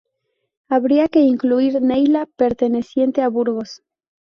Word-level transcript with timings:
Habría 0.67 1.07
que 1.09 1.19
incluir 1.19 1.79
Neila, 1.79 2.25
perteneciente 2.35 3.21
a 3.21 3.29
Burgos. 3.29 3.83